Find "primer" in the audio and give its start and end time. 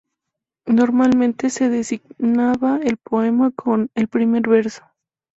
4.07-4.47